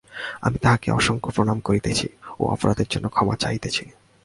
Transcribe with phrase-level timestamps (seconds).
[0.41, 2.07] আমি তাঁহাকে অসংখ্য প্রণাম করিতেছি
[2.39, 3.83] ও অপরাধের জন্য ক্ষমা চাহিতেছি।